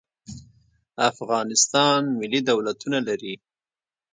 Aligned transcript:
افغانستان 1.11 1.99
ملي 2.19 2.39
دولتونه 2.49 2.97
لري. 3.07 3.33